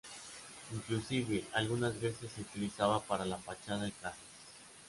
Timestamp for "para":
3.03-3.23